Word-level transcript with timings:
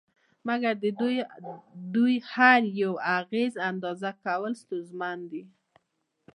مګر 0.47 0.73
د 0.83 0.85
دوی 0.99 1.17
د 1.93 1.95
هر 2.31 2.61
یوه 2.81 2.99
اغېز 3.17 3.53
اندازه 3.69 4.11
کول 4.23 4.53
ستونزمن 4.61 5.17
دي 5.31 5.43